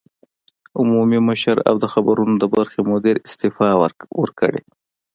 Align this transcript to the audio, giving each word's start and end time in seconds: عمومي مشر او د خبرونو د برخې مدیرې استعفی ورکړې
عمومي 0.79 1.19
مشر 1.29 1.57
او 1.69 1.75
د 1.83 1.85
خبرونو 1.93 2.33
د 2.39 2.43
برخې 2.53 2.79
مدیرې 2.91 3.23
استعفی 3.27 3.71
ورکړې 4.21 4.61